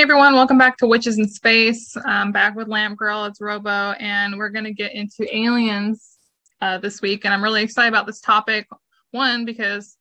[0.00, 1.94] Hey everyone, welcome back to Witches in Space.
[2.06, 3.26] I'm back with Lamp Girl.
[3.26, 6.16] It's Robo, and we're going to get into aliens
[6.62, 7.26] uh, this week.
[7.26, 8.66] And I'm really excited about this topic.
[9.10, 9.98] One, because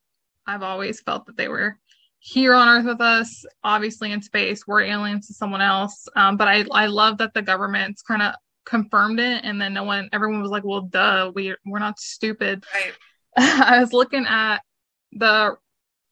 [0.47, 1.77] I've always felt that they were
[2.19, 4.65] here on Earth with us, obviously in space.
[4.65, 6.07] We're aliens to someone else.
[6.15, 8.35] Um, but I, I love that the government's kind of
[8.65, 12.63] confirmed it, and then no one, everyone was like, "Well, duh, we we're not stupid."
[12.73, 12.93] Right.
[13.37, 14.59] I was looking at
[15.11, 15.57] the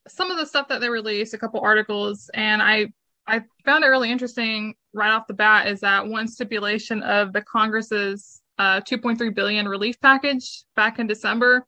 [0.10, 2.92] some of the stuff that they released, a couple articles, and I
[3.28, 7.42] I found it really interesting right off the bat is that one stipulation of the
[7.42, 11.66] Congress's uh, 2.3 billion relief package back in December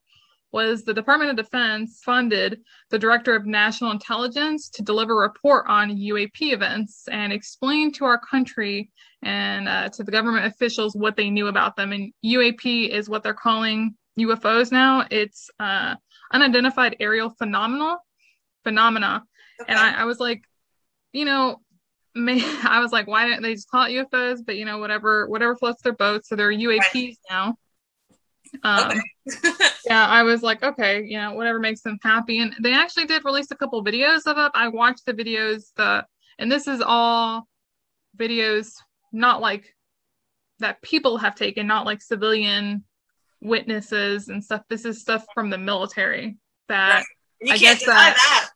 [0.52, 5.66] was the Department of Defense funded the Director of National Intelligence to deliver a report
[5.68, 8.90] on UAP events and explain to our country
[9.22, 11.92] and uh, to the government officials what they knew about them.
[11.92, 15.06] And UAP is what they're calling UFOs now.
[15.12, 15.96] It's uh,
[16.34, 17.98] unidentified aerial phenomenal
[18.64, 19.24] phenomena.
[19.62, 19.72] Okay.
[19.72, 20.44] And I, I was like,
[21.14, 21.58] you know,
[22.16, 24.40] may, I was like, why don't they just call it UFOs?
[24.46, 26.26] But you know, whatever, whatever floats their boat.
[26.26, 27.18] So they're UAPs Right.
[27.30, 27.56] now.
[28.64, 29.02] Um, Okay.
[29.86, 32.40] yeah, I was like, okay, you know, whatever makes them happy.
[32.40, 34.52] And they actually did release a couple videos of it.
[34.56, 36.04] I watched the videos, the,
[36.40, 37.48] and this is all
[38.18, 38.72] videos,
[39.12, 39.76] not like
[40.60, 42.84] that people have taken, not like civilian
[43.40, 44.64] witnesses and stuff.
[44.70, 46.38] This is stuff from the military
[46.70, 47.04] that
[47.40, 48.49] You I guess deny that- that.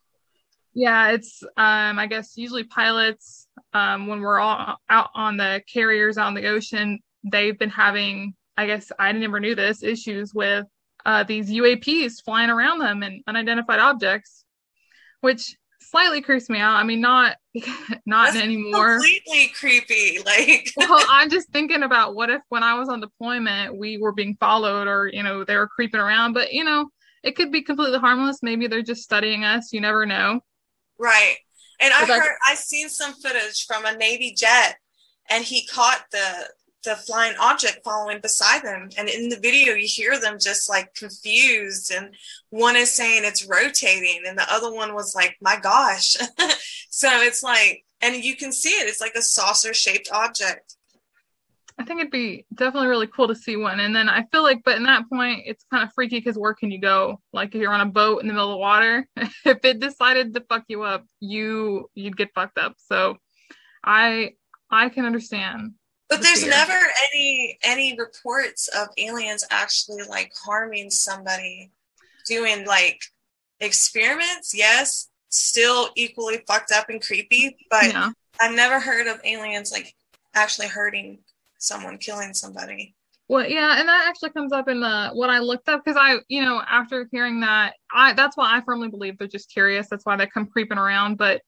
[0.73, 6.17] Yeah, it's um I guess usually pilots um when we're all out on the carriers
[6.17, 10.65] out on the ocean, they've been having I guess I never knew this issues with
[11.05, 14.45] uh these UAPs flying around them and unidentified objects,
[15.21, 16.75] which slightly creeps me out.
[16.75, 17.37] I mean not
[18.05, 18.97] not That's anymore.
[18.97, 20.19] Completely creepy.
[20.25, 24.13] Like, well, I'm just thinking about what if when I was on deployment we were
[24.13, 26.89] being followed or you know they were creeping around, but you know
[27.23, 28.39] it could be completely harmless.
[28.41, 29.71] Maybe they're just studying us.
[29.71, 30.41] You never know.
[30.99, 31.35] Right.
[31.79, 34.77] And I heard, I seen some footage from a Navy jet,
[35.29, 36.49] and he caught the
[36.83, 38.89] the flying object following beside them.
[38.97, 42.13] And in the video, you hear them just like confused, and
[42.49, 46.15] one is saying it's rotating, and the other one was like, "My gosh!"
[46.89, 48.87] so it's like, and you can see it.
[48.87, 50.75] It's like a saucer shaped object.
[51.79, 53.79] I think it'd be definitely really cool to see one.
[53.79, 56.53] And then I feel like, but in that point, it's kind of freaky because where
[56.53, 57.19] can you go?
[57.31, 60.41] Like if you're on a boat in the middle of water, if it decided to
[60.41, 62.75] fuck you up, you you'd get fucked up.
[62.77, 63.17] So
[63.83, 64.33] I
[64.69, 65.73] I can understand.
[66.09, 66.51] But the there's fear.
[66.51, 66.79] never
[67.11, 71.71] any any reports of aliens actually like harming somebody,
[72.27, 73.01] doing like
[73.59, 74.53] experiments.
[74.55, 78.11] Yes, still equally fucked up and creepy, but yeah.
[78.39, 79.95] I've never heard of aliens like
[80.35, 81.19] actually hurting
[81.63, 82.95] someone, killing somebody.
[83.29, 86.17] Well, yeah, and that actually comes up in the what I looked up because I,
[86.27, 89.87] you know, after hearing that, I that's why I firmly believe they're just curious.
[89.89, 91.17] That's why they come creeping around.
[91.17, 91.41] But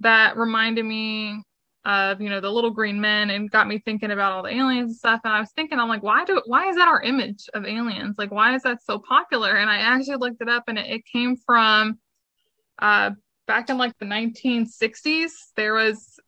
[0.00, 1.42] that reminded me
[1.84, 4.90] of you know the little green men and got me thinking about all the aliens
[4.90, 5.20] and stuff.
[5.24, 8.16] And I was thinking, I'm like, why do why is that our image of aliens?
[8.18, 9.56] Like, why is that so popular?
[9.56, 11.98] And I actually looked it up, and it, it came from
[12.80, 13.12] uh
[13.46, 15.30] back in like the 1960s.
[15.56, 16.20] There was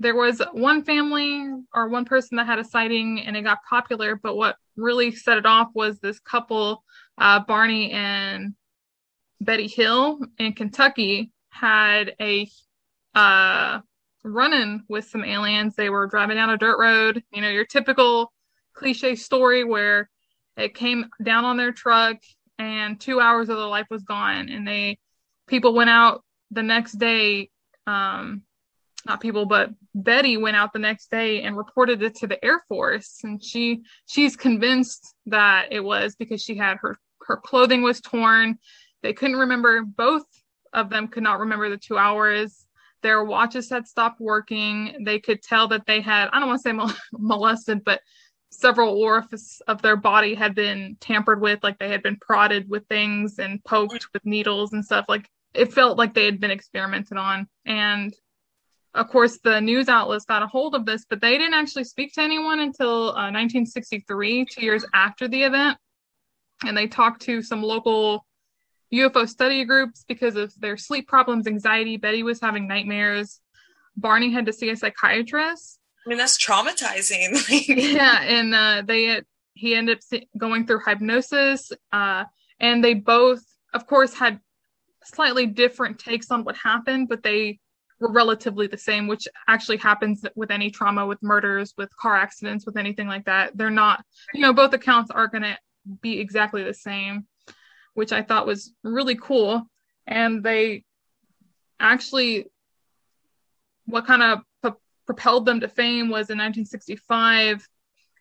[0.00, 4.16] there was one family or one person that had a sighting and it got popular
[4.16, 6.82] but what really set it off was this couple
[7.18, 8.54] uh, barney and
[9.40, 12.48] betty hill in kentucky had a
[13.14, 13.80] uh,
[14.24, 15.74] run-in with some aliens.
[15.74, 17.22] They were driving down a dirt road.
[17.32, 18.32] You know your typical
[18.74, 20.08] cliche story where
[20.56, 22.16] it came down on their truck
[22.58, 24.98] and two hours of their life was gone and they
[25.46, 27.50] people went out the next day
[27.86, 28.42] um,
[29.06, 32.62] not people, but Betty went out the next day and reported it to the Air
[32.68, 38.00] Force, and she she's convinced that it was because she had her her clothing was
[38.00, 38.58] torn.
[39.02, 39.82] They couldn't remember.
[39.82, 40.24] Both
[40.72, 42.66] of them could not remember the two hours.
[43.02, 45.04] Their watches had stopped working.
[45.04, 48.00] They could tell that they had I don't want to say mol- molested, but
[48.50, 52.86] several orifices of their body had been tampered with, like they had been prodded with
[52.88, 55.06] things and poked with needles and stuff.
[55.08, 58.12] Like it felt like they had been experimented on, and
[58.94, 62.12] of course, the news outlets got a hold of this, but they didn't actually speak
[62.14, 65.78] to anyone until uh, 1963, two years after the event.
[66.64, 68.26] And they talked to some local
[68.92, 71.96] UFO study groups because of their sleep problems, anxiety.
[71.96, 73.40] Betty was having nightmares.
[73.96, 75.78] Barney had to see a psychiatrist.
[76.04, 77.38] I mean, that's traumatizing.
[77.94, 79.22] Yeah, and uh, they
[79.54, 82.24] he ended up going through hypnosis, uh,
[82.58, 83.42] and they both,
[83.74, 84.40] of course, had
[85.04, 87.58] slightly different takes on what happened, but they
[88.00, 92.66] were relatively the same, which actually happens with any trauma, with murders, with car accidents,
[92.66, 93.56] with anything like that.
[93.56, 95.58] They're not, you know, both accounts are going to
[96.00, 97.26] be exactly the same,
[97.94, 99.68] which I thought was really cool.
[100.06, 100.84] And they
[101.78, 102.46] actually,
[103.86, 104.40] what kind of
[105.10, 107.66] propelled them to fame was in 1965.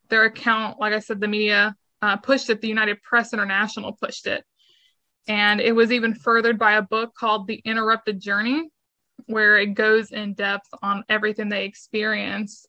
[0.10, 2.62] Their account, like I said, the media uh, pushed it.
[2.62, 4.44] The United Press International pushed it,
[5.28, 8.72] and it was even furthered by a book called The Interrupted Journey,
[9.30, 12.68] where it goes in depth on everything they experienced.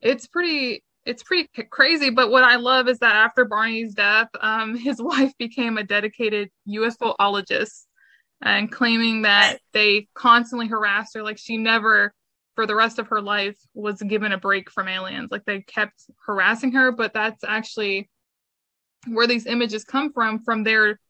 [0.00, 2.10] It's pretty it's pretty crazy.
[2.10, 6.50] But what I love is that after Barney's death, um, his wife became a dedicated
[6.68, 7.84] UFOologist
[8.42, 11.22] and claiming that they constantly harassed her.
[11.22, 12.14] Like she never,
[12.54, 15.28] for the rest of her life, was given a break from aliens.
[15.30, 18.08] Like they kept harassing her, but that's actually
[19.06, 21.00] where these images come from, from their,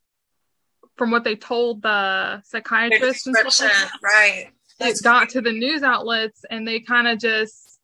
[0.97, 4.03] from what they told the psychiatrist and stuff like.
[4.03, 4.51] Right.
[4.79, 7.81] That's it got to the news outlets and they kind of just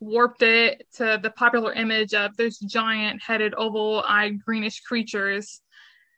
[0.00, 5.60] warped it to the popular image of those giant headed oval eyed greenish creatures.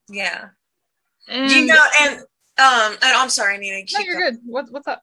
[0.08, 0.48] Yeah.
[1.28, 3.86] And you know, and um and I'm sorry, Nina.
[3.94, 4.34] no, you're going.
[4.34, 4.40] good.
[4.44, 5.02] What, what's up?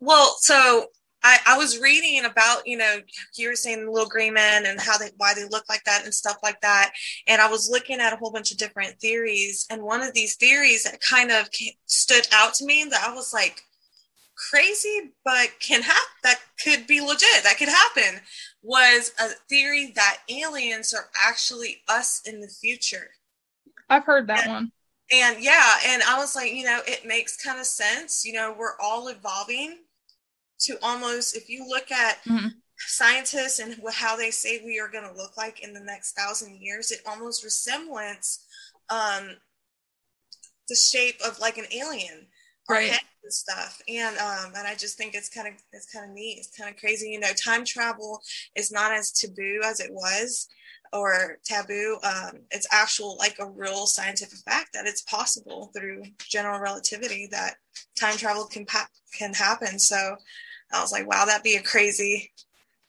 [0.00, 0.86] Well, so
[1.22, 2.98] I, I was reading about, you know,
[3.34, 6.04] you were saying the little green men and how they why they look like that
[6.04, 6.92] and stuff like that.
[7.26, 9.66] And I was looking at a whole bunch of different theories.
[9.70, 13.14] And one of these theories that kind of came, stood out to me that I
[13.14, 13.62] was like,
[14.50, 18.20] crazy but can happen that could be legit that could happen
[18.62, 23.10] was a theory that aliens are actually us in the future.
[23.90, 24.72] I've heard that and, one.
[25.12, 28.54] and yeah and i was like you know it makes kind of sense you know
[28.58, 29.78] we're all evolving
[30.60, 32.48] to almost if you look at mm-hmm.
[32.78, 36.56] scientists and how they say we are going to look like in the next thousand
[36.62, 38.46] years it almost resembles
[38.88, 39.36] um
[40.68, 42.26] the shape of like an alien.
[42.68, 43.80] Right and stuff.
[43.88, 46.38] And um and i just think it's kind of it's kind of neat.
[46.38, 47.08] It's kind of crazy.
[47.10, 48.20] You know time travel
[48.54, 50.48] is not as taboo as it was
[50.92, 56.60] or taboo um it's actual like a real scientific fact that it's possible through general
[56.60, 57.54] relativity that
[57.98, 58.88] time travel can pa-
[59.18, 59.78] can happen.
[59.78, 60.16] So
[60.72, 62.30] i was like wow that'd be a crazy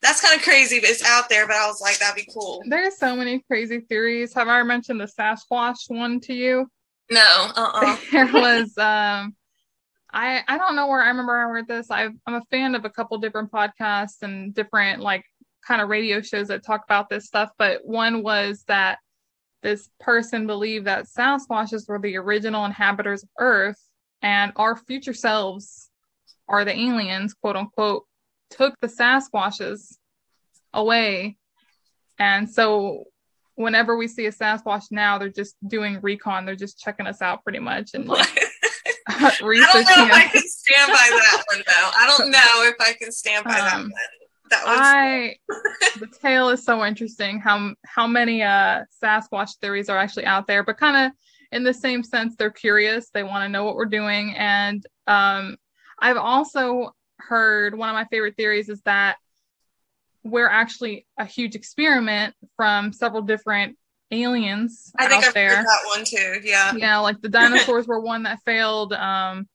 [0.01, 2.61] that's kind of crazy but it's out there but i was like that'd be cool.
[2.67, 4.33] There's so many crazy theories.
[4.33, 6.69] Have i mentioned the sasquatch one to you?
[7.09, 7.97] No uh-uh.
[8.11, 9.35] there was um
[10.15, 11.91] I I don't know where I remember I read this.
[11.91, 15.25] i am a fan of a couple different podcasts and different like
[15.67, 17.49] kind of radio shows that talk about this stuff.
[17.57, 18.99] But one was that
[19.61, 23.81] this person believed that Sasquatches were the original inhabitants of Earth,
[24.21, 25.89] and our future selves
[26.47, 28.05] are the aliens, quote unquote,
[28.49, 29.97] took the Sasquatches
[30.73, 31.37] away.
[32.19, 33.05] And so
[33.55, 36.45] whenever we see a Sasquatch now, they're just doing recon.
[36.45, 38.39] They're just checking us out pretty much and like
[39.07, 41.91] I don't know if I can stand by that one though.
[41.97, 43.91] I don't know if I can stand by um, that one.
[44.49, 45.35] That was I
[45.99, 50.63] the tale is so interesting how how many uh Sasquatch theories are actually out there,
[50.63, 51.11] but kind of
[51.51, 55.57] in the same sense they're curious, they want to know what we're doing and um
[55.99, 59.17] I've also heard one of my favorite theories is that
[60.23, 63.77] we're actually a huge experiment from several different
[64.11, 65.57] aliens I think out I've there.
[65.57, 66.39] Heard that one too.
[66.43, 66.73] Yeah.
[66.75, 68.93] Yeah, like the dinosaurs were one that failed.
[68.93, 69.47] Um,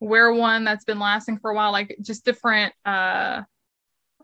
[0.00, 1.72] we're one that's been lasting for a while.
[1.72, 3.42] Like just different, uh,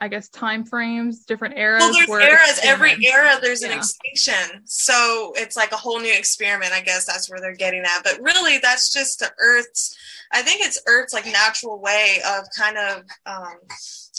[0.02, 1.80] I guess time frames, different eras.
[1.80, 2.60] Well, there's eras.
[2.62, 3.72] Every era, there's yeah.
[3.72, 4.62] an extinction.
[4.64, 6.72] So it's like a whole new experiment.
[6.72, 8.02] I guess that's where they're getting at.
[8.02, 9.94] But really, that's just the Earth's.
[10.32, 13.58] I think it's Earth's like natural way of kind of um,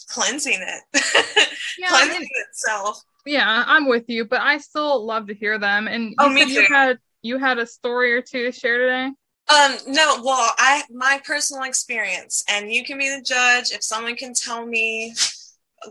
[0.09, 0.83] cleansing it,
[1.79, 5.57] yeah, cleansing I mean, itself yeah, I'm with you, but I still love to hear
[5.59, 5.87] them.
[5.87, 6.51] And oh, me too.
[6.51, 9.11] you had you had a story or two to share today.
[9.53, 14.15] Um, no, well, I my personal experience, and you can be the judge if someone
[14.15, 15.13] can tell me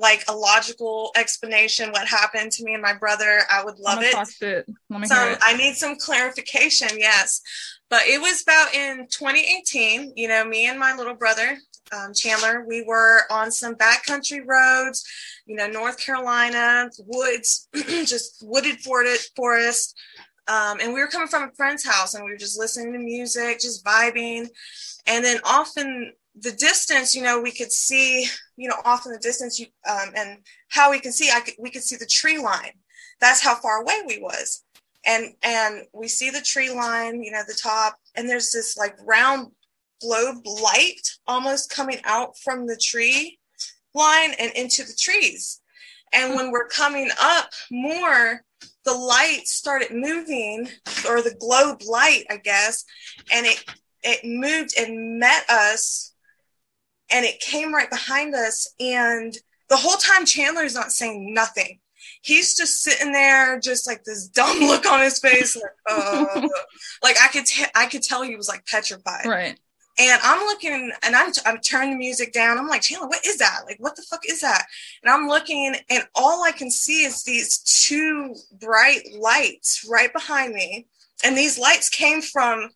[0.00, 3.40] like a logical explanation what happened to me and my brother.
[3.50, 4.14] I would love it.
[4.40, 4.66] it.
[4.88, 5.38] Let me so hear it.
[5.42, 6.88] I need some clarification.
[6.96, 7.42] Yes,
[7.90, 10.14] but it was about in 2018.
[10.16, 11.58] You know, me and my little brother
[11.92, 15.04] um, Chandler, we were on some backcountry roads,
[15.46, 19.98] you know, North Carolina, woods, just wooded forest.
[20.48, 22.98] Um, and we were coming from a friend's house and we were just listening to
[22.98, 24.48] music, just vibing.
[25.06, 29.12] And then off in the distance, you know, we could see, you know, off in
[29.12, 32.06] the distance, you, um, and how we can see, I could, we could see the
[32.06, 32.72] tree line.
[33.20, 34.64] That's how far away we was.
[35.06, 38.96] And, and we see the tree line, you know, the top, and there's this like
[39.04, 39.52] round
[40.00, 43.38] globe light almost coming out from the tree
[43.94, 45.60] line and into the trees.
[46.12, 48.42] And when we're coming up more,
[48.84, 50.68] the light started moving,
[51.08, 52.84] or the globe light, I guess,
[53.32, 53.64] and it
[54.02, 56.14] it moved and met us,
[57.10, 58.72] and it came right behind us.
[58.80, 59.36] And
[59.68, 61.78] the whole time, Chandler's not saying nothing.
[62.22, 66.48] He's just sitting there, just like this dumb look on his face, like, uh,
[67.02, 69.26] like I could, t- I could tell he was like petrified.
[69.26, 69.58] Right
[69.98, 72.58] And I'm looking and I'm, I'm turning the music down.
[72.58, 73.62] I'm like, Chandler, what is that?
[73.66, 74.64] Like, what the fuck is that?
[75.02, 80.54] And I'm looking and all I can see is these two bright lights right behind
[80.54, 80.86] me.
[81.22, 82.70] And these lights came from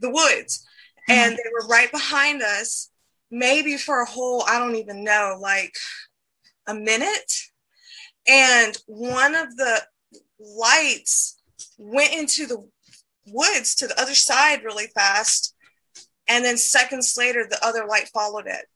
[0.00, 0.64] the woods
[1.08, 1.12] mm-hmm.
[1.12, 2.90] and they were right behind us,
[3.30, 5.74] maybe for a whole, I don't even know, like
[6.66, 7.32] a minute.
[8.28, 9.82] And one of the
[10.38, 11.40] lights
[11.78, 12.68] went into the
[13.26, 15.51] woods to the other side really fast.
[16.28, 18.66] And then seconds later, the other light followed it.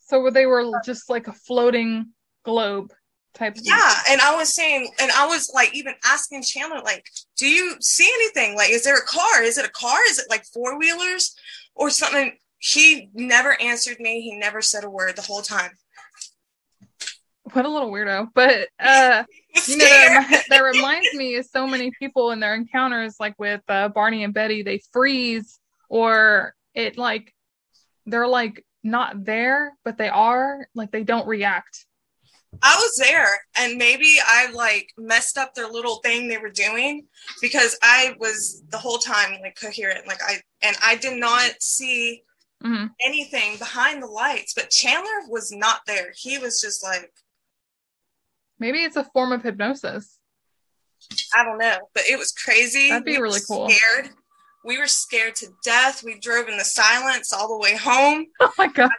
[0.00, 2.10] So they were just like a floating
[2.44, 2.92] globe
[3.34, 3.56] type.
[3.60, 3.94] Yeah.
[4.08, 7.04] And I was saying, and I was like, even asking Chandler, like,
[7.36, 8.56] do you see anything?
[8.56, 9.42] Like, is there a car?
[9.42, 9.98] Is it a car?
[10.08, 11.34] Is it like four wheelers
[11.74, 12.36] or something?
[12.58, 14.22] He never answered me.
[14.22, 15.72] He never said a word the whole time.
[17.52, 18.28] What a little weirdo.
[18.34, 19.24] But, uh,
[19.68, 23.60] you know, that, that, reminds me of so many people in their encounters, like with
[23.68, 27.34] uh, Barney and Betty, they freeze or it like,
[28.06, 31.86] they're like not there, but they are, like they don't react
[32.62, 37.06] I was there and maybe I like messed up their little thing they were doing
[37.40, 40.06] because I was the whole time like coherent.
[40.06, 42.22] Like I and I did not see
[42.62, 42.86] mm-hmm.
[43.04, 46.12] anything behind the lights, but Chandler was not there.
[46.16, 47.12] He was just like
[48.58, 50.18] maybe it's a form of hypnosis.
[51.34, 52.88] I don't know, but it was crazy.
[52.88, 53.68] That'd be we really cool.
[53.68, 54.10] Scared.
[54.64, 56.02] We were scared to death.
[56.02, 58.26] We drove in the silence all the way home.
[58.40, 58.90] Oh my god.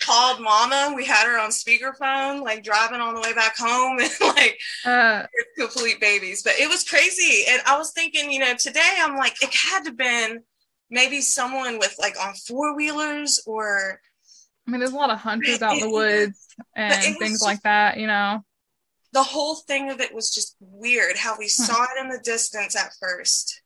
[0.00, 0.92] called mama.
[0.96, 5.26] We had her on speakerphone, like driving on the way back home and like uh,
[5.58, 6.42] complete babies.
[6.42, 7.44] But it was crazy.
[7.48, 10.42] And I was thinking, you know, today I'm like, it had to been
[10.90, 14.00] maybe someone with like on four wheelers or
[14.66, 17.62] I mean, there's a lot of hunters out in the woods and things just, like
[17.62, 18.44] that, you know.
[19.12, 21.62] The whole thing of it was just weird how we hmm.
[21.64, 23.60] saw it in the distance at first.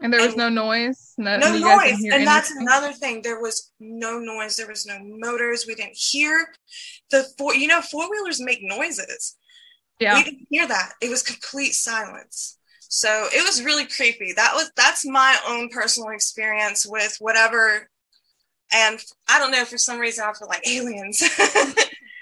[0.00, 1.14] And there was and no noise.
[1.18, 1.94] No, no noise.
[1.94, 2.24] And anything?
[2.24, 3.22] that's another thing.
[3.22, 4.56] There was no noise.
[4.56, 5.64] There was no motors.
[5.66, 6.46] We didn't hear
[7.10, 7.54] the four.
[7.54, 9.36] You know, four wheelers make noises.
[9.98, 10.92] Yeah, we didn't hear that.
[11.02, 12.58] It was complete silence.
[12.88, 14.32] So it was really creepy.
[14.34, 17.88] That was that's my own personal experience with whatever.
[18.72, 21.22] And I don't know for some reason I feel like aliens.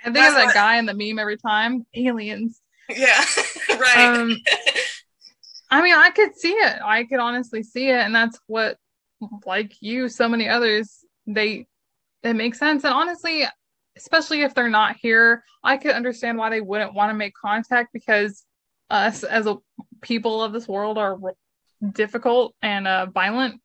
[0.06, 1.84] I think of that guy in the meme every time.
[1.94, 2.60] Aliens.
[2.88, 3.24] Yeah,
[3.68, 4.18] right.
[4.18, 4.36] Um,
[5.70, 6.78] I mean, I could see it.
[6.84, 7.98] I could honestly see it.
[7.98, 8.76] And that's what,
[9.44, 11.66] like you, so many others, they,
[12.22, 12.84] it makes sense.
[12.84, 13.44] And honestly,
[13.96, 17.92] especially if they're not here, I could understand why they wouldn't want to make contact
[17.92, 18.44] because
[18.90, 19.56] us as a
[20.00, 21.18] people of this world are
[21.92, 23.60] difficult and uh, violent.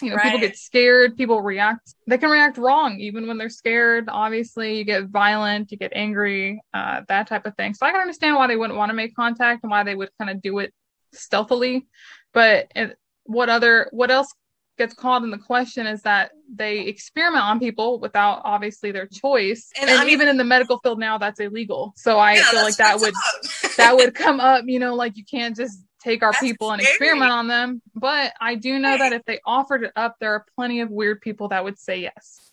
[0.00, 0.24] You know, right.
[0.24, 4.08] people get scared, people react, they can react wrong even when they're scared.
[4.08, 7.74] Obviously, you get violent, you get angry, uh, that type of thing.
[7.74, 10.10] So I can understand why they wouldn't want to make contact and why they would
[10.18, 10.72] kind of do it
[11.12, 11.86] stealthily.
[12.32, 14.32] But it, what other what else
[14.78, 19.70] gets called in the question is that they experiment on people without obviously their choice.
[19.78, 21.92] And, and I mean, even in the medical field now that's illegal.
[21.96, 23.14] So i yeah, feel like that would
[23.76, 26.78] that would come up you know like you can't just take our that's people scary.
[26.78, 27.82] and experiment on them.
[27.94, 31.20] But i do know that if they offered it up there are plenty of weird
[31.20, 32.52] people that would say yes.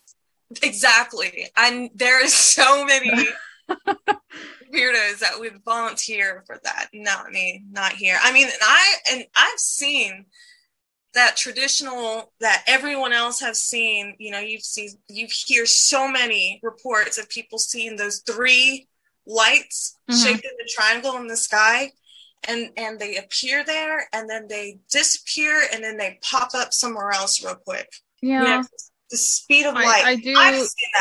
[0.62, 1.46] Exactly.
[1.56, 3.12] And there is so many
[4.72, 6.88] weirdos that would volunteer for that.
[6.92, 8.18] Not me, not here.
[8.22, 10.26] I mean, and I and I've seen
[11.14, 14.14] that traditional that everyone else has seen.
[14.18, 18.88] You know, you've seen you hear so many reports of people seeing those three
[19.26, 20.20] lights mm-hmm.
[20.20, 21.90] shaped in a triangle in the sky
[22.48, 27.10] and and they appear there and then they disappear and then they pop up somewhere
[27.10, 27.88] else real quick
[28.22, 28.64] yeah you know,
[29.10, 30.04] the speed of light.
[30.04, 30.34] I, I do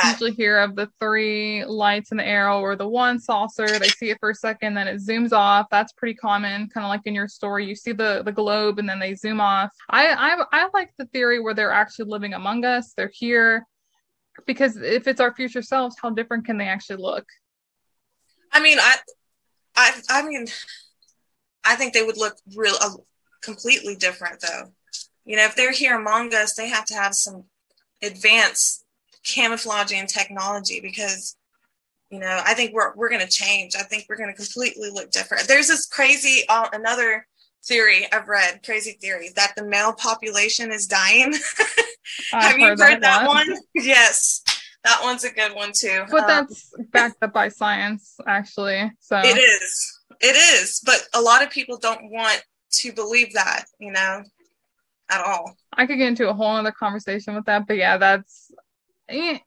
[0.10, 3.68] usually hear of the three lights in the arrow or the one saucer.
[3.78, 5.68] They see it for a second, then it zooms off.
[5.70, 7.66] That's pretty common, kind of like in your story.
[7.66, 9.72] You see the the globe and then they zoom off.
[9.90, 12.94] I I, I like the theory where they're actually living among us.
[12.98, 13.66] They're here
[14.46, 17.26] because if it's our future selves, how different can they actually look?
[18.52, 18.96] I mean, I
[19.76, 20.48] I I mean,
[21.64, 22.96] I think they would look real uh,
[23.44, 24.72] completely different though.
[25.26, 27.44] You know, if they're here among us, they have to have some
[28.02, 28.84] advance
[29.26, 31.36] camouflaging technology because
[32.10, 33.76] you know i think we're, we're going to change.
[33.76, 35.48] I think we're going to completely look different.
[35.48, 37.26] There's this crazy uh, another
[37.66, 41.34] theory i've read crazy theory that the male population is dying.
[42.32, 43.48] Have you heard, heard that, that one?
[43.76, 44.44] Yes.
[44.84, 46.06] That one's a good one too.
[46.10, 49.20] But um, that's backed up by science actually so.
[49.20, 50.00] It is.
[50.22, 50.82] It is.
[50.86, 52.42] But a lot of people don't want
[52.72, 54.24] to believe that you know
[55.10, 55.56] at all.
[55.74, 58.52] I could get into a whole other conversation with that, but yeah, that's
[59.08, 59.40] eh,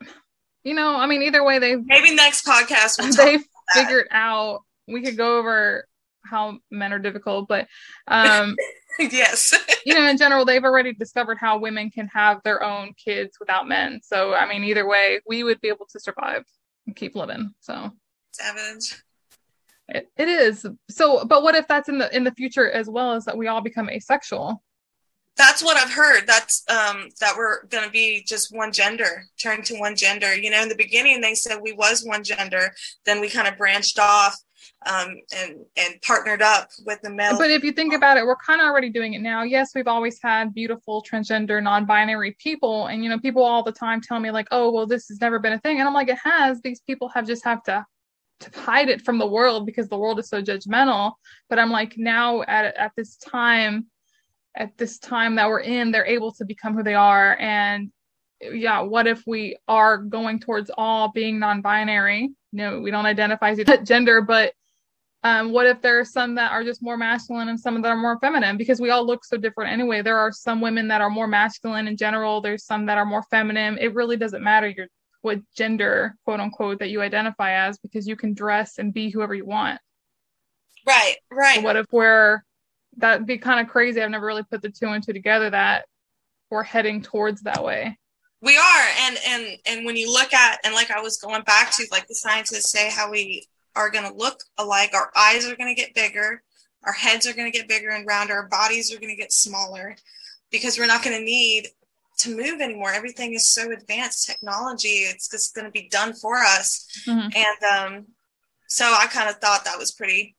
[0.64, 3.38] you know, I mean, either way, they maybe next podcast we'll they
[3.72, 4.60] figured out.
[4.88, 5.86] We could go over
[6.24, 7.68] how men are difficult, but
[8.08, 8.56] um,
[8.98, 9.54] yes.
[9.86, 13.68] you know, in general, they've already discovered how women can have their own kids without
[13.68, 14.00] men.
[14.02, 16.44] So, I mean, either way, we would be able to survive
[16.86, 17.52] and keep living.
[17.60, 17.90] So,
[18.32, 19.02] savage.
[19.88, 20.66] It, it is.
[20.88, 23.48] So, but what if that's in the in the future as well as that we
[23.48, 24.62] all become asexual?
[25.36, 26.26] That's what I've heard.
[26.26, 30.34] That's um that we're going to be just one gender, turn to one gender.
[30.34, 32.72] You know, in the beginning they said we was one gender,
[33.06, 34.36] then we kind of branched off
[34.86, 37.38] um, and and partnered up with the male.
[37.38, 39.42] But if you think about it, we're kind of already doing it now.
[39.42, 44.00] Yes, we've always had beautiful transgender, non-binary people, and you know, people all the time
[44.00, 46.18] tell me like, "Oh, well, this has never been a thing," and I'm like, "It
[46.22, 47.84] has." These people have just have to
[48.40, 51.12] to hide it from the world because the world is so judgmental.
[51.48, 53.86] But I'm like, now at at this time,
[54.54, 57.90] at this time that we're in, they're able to become who they are, and
[58.40, 62.22] yeah, what if we are going towards all being non-binary?
[62.22, 64.52] You know, we don't identify as gender, but
[65.24, 67.96] um, what if there are some that are just more masculine and some that are
[67.96, 68.56] more feminine?
[68.56, 70.02] Because we all look so different anyway.
[70.02, 72.40] There are some women that are more masculine in general.
[72.40, 73.78] There's some that are more feminine.
[73.78, 74.88] It really doesn't matter your
[75.20, 79.34] what gender, quote unquote, that you identify as, because you can dress and be whoever
[79.34, 79.80] you want.
[80.84, 81.56] Right, right.
[81.56, 82.42] So what if we're
[82.96, 84.02] that'd be kind of crazy.
[84.02, 85.86] I've never really put the two and two together that
[86.50, 87.98] we're heading towards that way.
[88.42, 91.74] We are, and and and when you look at and like I was going back
[91.76, 94.90] to, like the scientists say how we are going to look alike.
[94.94, 96.42] Our eyes are going to get bigger,
[96.84, 99.32] our heads are going to get bigger and rounder, our bodies are going to get
[99.32, 99.96] smaller
[100.50, 101.68] because we're not going to need
[102.18, 102.90] to move anymore.
[102.92, 106.86] Everything is so advanced technology; it's just going to be done for us.
[107.06, 107.28] Mm-hmm.
[107.34, 108.06] And um,
[108.66, 110.36] so I kind of thought that was pretty.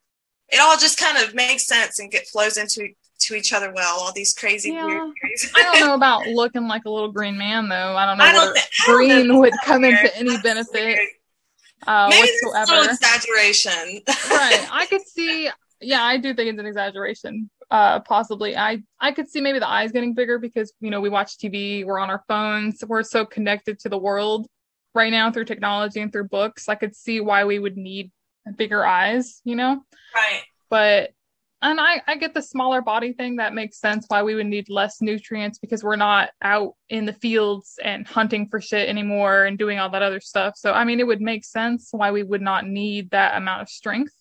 [0.53, 3.99] It all just kind of makes sense and get flows into to each other well.
[3.99, 4.85] All these crazy yeah.
[4.85, 5.11] weird
[5.55, 7.95] I don't know about looking like a little green man though.
[7.95, 9.99] I don't know I don't th- green don't would come weird.
[9.99, 10.99] into any benefit
[11.87, 12.89] uh, Maybe whatsoever.
[12.89, 14.01] exaggeration.
[14.29, 14.67] right.
[14.71, 15.49] I could see.
[15.81, 17.49] Yeah, I do think it's an exaggeration.
[17.69, 18.55] Uh, possibly.
[18.55, 21.85] I I could see maybe the eyes getting bigger because you know we watch TV,
[21.85, 24.47] we're on our phones, we're so connected to the world
[24.95, 26.69] right now through technology and through books.
[26.69, 28.11] I could see why we would need
[28.51, 29.41] bigger eyes.
[29.43, 29.83] You know.
[30.15, 30.41] Right.
[30.69, 31.11] But
[31.63, 34.69] and I, I get the smaller body thing that makes sense why we would need
[34.69, 39.57] less nutrients because we're not out in the fields and hunting for shit anymore and
[39.57, 42.41] doing all that other stuff so i mean it would make sense why we would
[42.41, 44.13] not need that amount of strength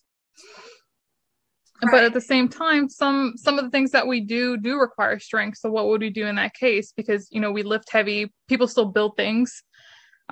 [1.83, 1.91] right.
[1.91, 5.19] but at the same time some some of the things that we do do require
[5.19, 8.31] strength so what would we do in that case because you know we lift heavy
[8.47, 9.63] people still build things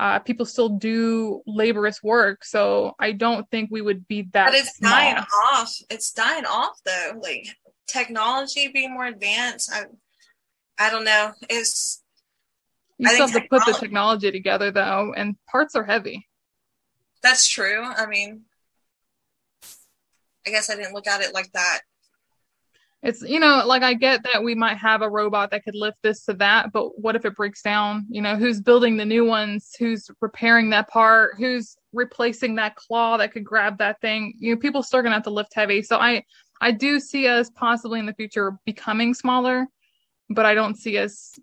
[0.02, 2.44] uh, people still do laborious work.
[2.44, 4.48] So I don't think we would be that.
[4.48, 4.90] But it's small.
[4.90, 5.72] dying off.
[5.92, 7.20] It's dying off though.
[7.22, 7.56] Like
[7.88, 9.72] technology being more advanced.
[9.72, 9.84] I,
[10.80, 11.34] I don't know.
[11.50, 12.02] It's.
[12.98, 16.28] You I still have to put the technology together though, and parts are heavy.
[17.22, 17.84] That's true.
[17.84, 18.42] I mean,
[20.48, 21.82] I guess I didn't look at it like that
[23.04, 25.98] it's you know like i get that we might have a robot that could lift
[26.04, 28.06] this to that but what if it breaks down?
[28.10, 29.76] You know who's building the new ones?
[29.80, 31.36] Who's repairing that part?
[31.38, 34.34] Who's replacing that claw that could grab that thing?
[34.38, 35.82] You know people still gonna have to lift heavy.
[35.82, 36.24] So i
[36.62, 39.68] i do see us possibly in the future becoming smaller
[40.30, 41.38] but i don't see us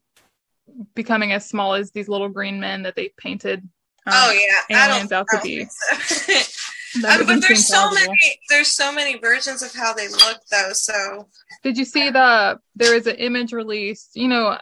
[0.94, 3.68] becoming as small as these little green men that they painted
[4.06, 4.32] um, oh
[4.70, 4.90] yeah.
[4.90, 5.66] Aliens out to be
[6.96, 11.28] um, but there's so many there's so many versions of how they look though so.
[11.62, 14.58] Did you see the there is an image released you know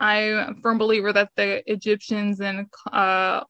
[0.00, 3.42] i'm a firm believer that the egyptians and uh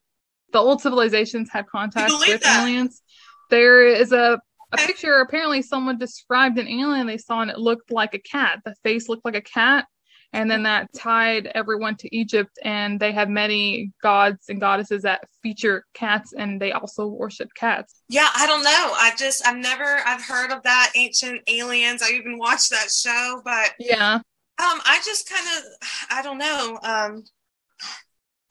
[0.53, 2.63] the old civilizations had contact with that?
[2.63, 3.03] aliens.
[3.51, 4.39] There is a
[4.73, 8.61] a picture apparently someone described an alien they saw and it looked like a cat.
[8.65, 9.87] The face looked like a cat
[10.33, 15.29] and then that tied everyone to Egypt, and they have many gods and goddesses that
[15.43, 18.03] feature cats, and they also worship cats.
[18.09, 18.95] Yeah, I don't know.
[18.99, 22.03] I've just I've never I've heard of that ancient aliens.
[22.03, 24.23] I even watched that show, but yeah, um,
[24.59, 26.79] I just kind of I don't know.
[26.83, 27.25] Um,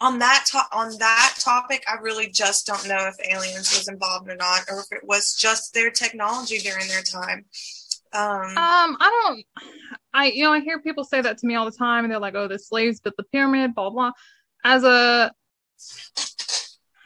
[0.02, 4.28] on that to- on that topic, I really just don't know if aliens was involved
[4.30, 7.46] or not, or if it was just their technology during their time.
[8.14, 9.46] Um, um, I don't.
[10.14, 12.20] I you know I hear people say that to me all the time, and they're
[12.20, 14.12] like, "Oh, the slaves built the pyramid," blah blah.
[14.64, 15.32] As a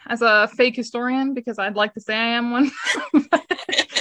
[0.08, 2.70] as a fake historian, because I'd like to say I am one.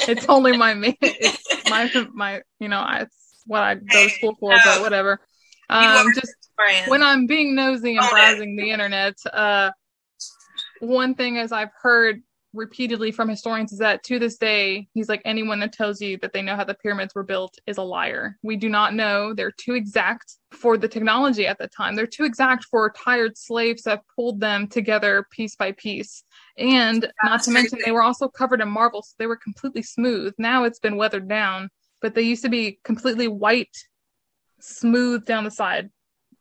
[0.08, 4.60] it's only my it's my my you know it's what I go to school for,
[4.64, 5.20] but whatever.
[5.70, 6.34] Um, just
[6.88, 9.72] when I'm being nosy and browsing the internet, uh,
[10.80, 12.22] one thing is I've heard
[12.56, 16.34] repeatedly from historians is that to this day, he's like anyone that tells you that
[16.34, 18.38] they know how the pyramids were built is a liar.
[18.44, 19.34] We do not know.
[19.34, 21.96] They're too exact for the technology at the time.
[21.96, 26.24] They're too exact for tired slaves that pulled them together piece by piece.
[26.58, 29.82] And That's not to mention, they were also covered in marble, so they were completely
[29.82, 30.34] smooth.
[30.38, 31.70] Now it's been weathered down,
[32.02, 33.76] but they used to be completely white
[34.62, 35.90] smooth down the side,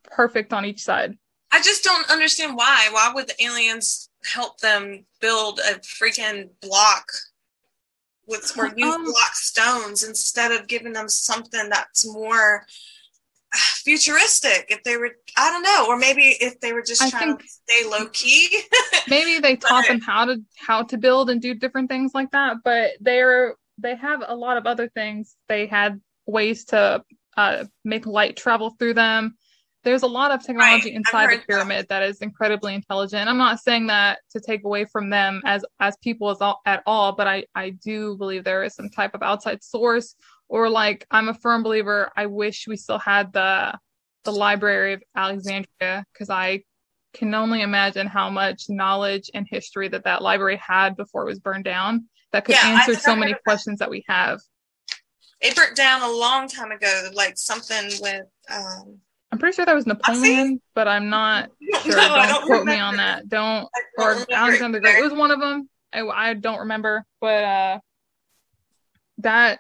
[0.05, 1.19] perfect on each side.
[1.53, 2.89] I just don't understand why.
[2.91, 7.07] Why would the aliens help them build a freaking block
[8.27, 12.65] with or use um, block stones instead of giving them something that's more
[13.55, 14.67] futuristic.
[14.69, 17.45] If they were i don't know or maybe if they were just I trying to
[17.47, 18.63] stay low key
[19.09, 22.59] maybe they taught them how to how to build and do different things like that
[22.65, 25.37] but they're they have a lot of other things.
[25.49, 27.03] They had ways to
[27.37, 29.37] uh, make light travel through them
[29.85, 30.97] there's a lot of technology right.
[30.97, 32.01] inside the pyramid that.
[32.01, 35.97] that is incredibly intelligent i'm not saying that to take away from them as as
[36.03, 39.23] people as all, at all but i i do believe there is some type of
[39.23, 40.17] outside source
[40.49, 43.73] or like i'm a firm believer i wish we still had the
[44.25, 46.63] the library of alexandria because i
[47.13, 51.39] can only imagine how much knowledge and history that that library had before it was
[51.39, 54.41] burned down that could yeah, answer so many questions that we have
[55.41, 58.99] it burnt down a long time ago like something with um
[59.35, 61.51] I'm pretty sure that was Napoleon, but I'm not
[61.83, 61.97] sure.
[61.97, 62.71] No, don't, don't quote remember.
[62.71, 63.29] me on that.
[63.29, 63.69] Don't,
[63.99, 64.99] don't or Alexander Great.
[64.99, 65.69] It was one of them.
[65.93, 67.79] I, I don't remember, but uh,
[69.19, 69.59] that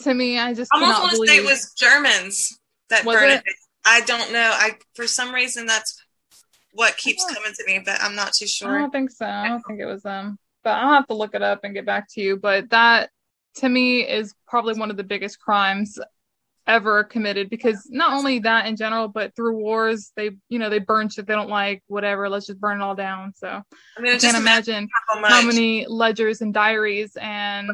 [0.00, 3.34] to me, I just I almost want to say it was Germans that was burned
[3.34, 3.42] it?
[3.46, 3.54] it?
[3.84, 4.50] I don't know.
[4.52, 6.04] I for some reason that's
[6.72, 8.76] what keeps coming to me, but I'm not too sure.
[8.76, 9.26] I don't think so.
[9.26, 11.86] I don't think it was them, but I'll have to look it up and get
[11.86, 12.36] back to you.
[12.36, 13.10] But that
[13.58, 16.00] to me is probably one of the biggest crimes
[16.66, 20.78] ever committed because not only that in general but through wars they you know they
[20.78, 23.32] burn shit they don't like whatever let's just burn it all down.
[23.34, 27.70] So i, mean, I can't imagine how, how, many ledgers and diaries and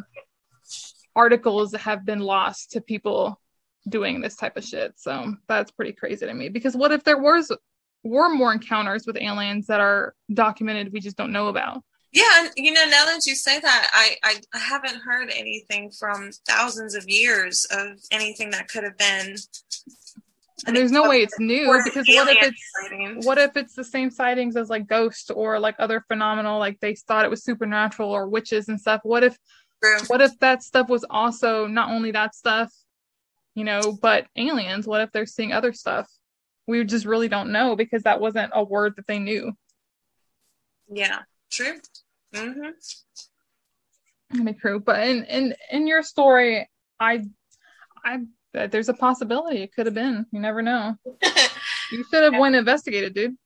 [1.15, 3.41] articles have been lost to people
[3.89, 4.95] doing this type of shit.
[4.97, 6.49] So that's pretty crazy to me.
[6.49, 7.51] Because what if there was
[8.05, 12.51] were more encounters with aliens that are documented we just don't know about yeah, and
[12.57, 16.95] you know, now that you say that, I, I, I haven't heard anything from thousands
[16.95, 19.37] of years of anything that could have been.
[20.67, 23.27] And there's no way it's new because what if it's sightings.
[23.27, 26.97] what if it's the same sightings as like ghosts or like other phenomenal like they
[26.97, 29.01] thought it was supernatural or witches and stuff.
[29.05, 29.39] What if
[29.83, 29.99] True.
[30.09, 32.73] what if that stuff was also not only that stuff,
[33.55, 34.87] you know, but aliens?
[34.87, 36.09] What if they're seeing other stuff?
[36.67, 39.53] We just really don't know because that wasn't a word that they knew.
[40.91, 41.21] Yeah.
[41.51, 41.75] True.
[42.35, 42.71] Mm-hmm.
[44.45, 46.69] Be true, but in in in your story,
[47.01, 47.25] I,
[48.05, 48.19] I
[48.53, 50.27] there's a possibility it could have been.
[50.33, 50.97] You never know.
[51.93, 52.39] you should have yeah.
[52.39, 53.37] went investigated, dude.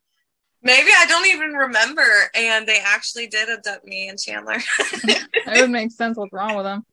[0.65, 4.59] Maybe I don't even remember, and they actually did abduct me and Chandler.
[4.79, 6.85] it would make sense what's wrong with them,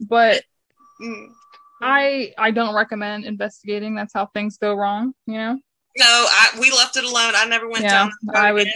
[0.00, 0.42] but
[1.02, 1.28] mm.
[1.82, 3.94] I I don't recommend investigating.
[3.94, 5.12] That's how things go wrong.
[5.26, 5.58] You know.
[5.96, 7.32] No, I, we left it alone.
[7.34, 8.12] I never went yeah, down.
[8.34, 8.68] I would.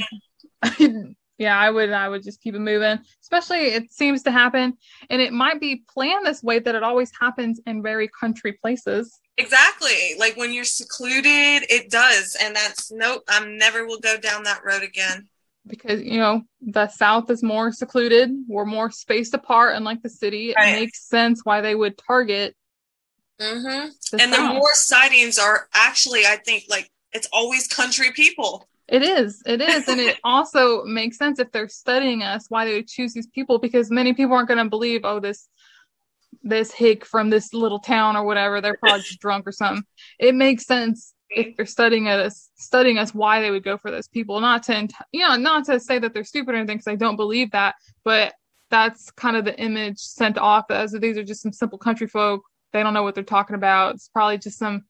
[1.42, 4.72] Yeah i would i would just keep it moving especially it seems to happen
[5.10, 9.20] and it might be planned this way that it always happens in very country places
[9.36, 14.44] exactly like when you're secluded it does and that's nope i'm never will go down
[14.44, 15.28] that road again
[15.66, 20.54] because you know the south is more secluded we're more spaced apart unlike the city
[20.56, 20.68] right.
[20.76, 22.54] it makes sense why they would target
[23.40, 23.88] mm-hmm.
[24.12, 24.48] the and south.
[24.48, 29.42] the more sightings are actually i think like it's always country people it is.
[29.46, 29.88] It is.
[29.88, 33.58] And it also makes sense if they're studying us why they would choose these people
[33.58, 35.48] because many people aren't going to believe, oh, this
[36.42, 39.84] this hick from this little town or whatever, they're probably just drunk or something.
[40.18, 44.08] It makes sense if they're studying us, studying us, why they would go for those
[44.08, 44.40] people.
[44.40, 47.16] Not to, you know, not to say that they're stupid or anything, because I don't
[47.16, 48.34] believe that, but
[48.70, 52.42] that's kind of the image sent off as these are just some simple country folk.
[52.72, 53.94] They don't know what they're talking about.
[53.94, 54.84] It's probably just some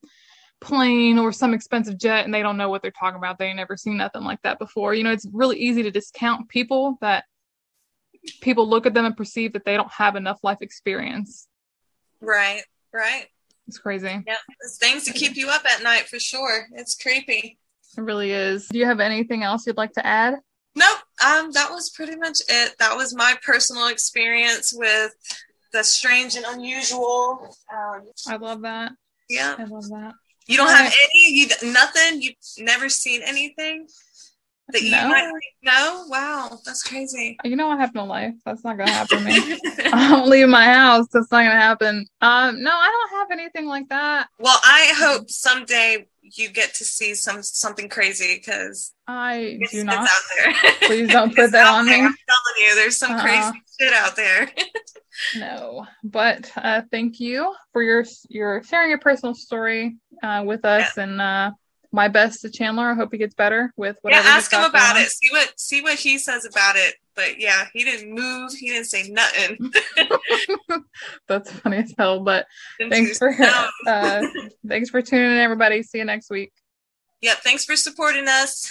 [0.62, 3.38] plane or some expensive jet and they don't know what they're talking about.
[3.38, 4.94] They never seen nothing like that before.
[4.94, 7.24] You know, it's really easy to discount people that
[8.40, 11.48] people look at them and perceive that they don't have enough life experience.
[12.20, 13.26] Right, right.
[13.66, 14.22] It's crazy.
[14.26, 16.66] Yeah, it's things to keep you up at night for sure.
[16.74, 17.58] It's creepy.
[17.96, 18.68] It really is.
[18.68, 20.34] Do you have anything else you'd like to add?
[20.74, 20.98] Nope.
[21.24, 22.76] Um, that was pretty much it.
[22.78, 25.12] That was my personal experience with
[25.72, 27.54] the strange and unusual.
[27.72, 28.92] Um, I love that.
[29.28, 29.56] Yeah.
[29.58, 30.14] I love that.
[30.46, 31.34] You don't have any.
[31.34, 32.22] You nothing.
[32.22, 33.86] You've never seen anything
[34.68, 35.08] that you no.
[35.08, 35.30] might
[35.62, 36.04] no.
[36.08, 37.36] Wow, that's crazy.
[37.44, 38.34] You know, I have no life.
[38.44, 39.58] That's not gonna happen to me.
[39.92, 41.06] I don't leave my house.
[41.12, 42.06] That's not gonna happen.
[42.20, 44.28] Um, no, I don't have anything like that.
[44.38, 50.08] Well, I hope someday you get to see some something crazy because I do not.
[50.82, 51.98] Please don't put that on there.
[51.98, 52.06] me.
[52.06, 53.22] I'm telling you, there's some uh-huh.
[53.22, 54.50] crazy shit out there.
[55.36, 60.96] no, but uh, thank you for your your sharing your personal story uh, with us
[60.96, 61.02] yeah.
[61.02, 61.50] and uh,
[61.92, 62.90] my best to Chandler.
[62.90, 64.26] I hope he gets better with whatever.
[64.26, 65.10] Yeah, ask him about it.
[65.10, 66.94] See what see what he says about it.
[67.14, 68.52] But yeah, he didn't move.
[68.52, 69.70] He didn't say nothing.
[71.28, 72.20] That's funny as hell.
[72.20, 72.46] But
[72.88, 73.34] thanks for
[73.86, 74.26] uh,
[74.66, 75.82] thanks for tuning in, everybody.
[75.82, 76.52] See you next week.
[77.20, 77.38] Yep.
[77.38, 78.68] Thanks for supporting us.